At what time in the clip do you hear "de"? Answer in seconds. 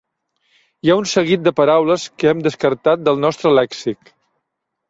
1.49-1.53